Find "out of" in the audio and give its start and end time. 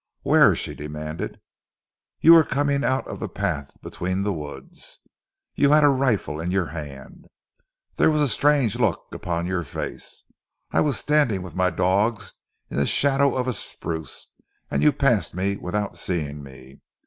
2.83-3.19